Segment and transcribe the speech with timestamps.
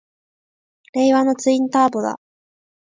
[0.93, 2.19] 令和のツインターボだ！